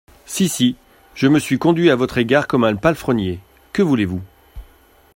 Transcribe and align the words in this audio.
Si, 0.25 0.49
si, 0.49 0.75
je 1.13 1.27
me 1.27 1.37
suis 1.37 1.59
conduit 1.59 1.91
à 1.91 1.95
votre 1.95 2.17
égard 2.17 2.47
comme 2.47 2.63
un 2.63 2.75
palefrenier… 2.75 3.39
que 3.71 3.83
voulez-vous! 3.83 4.23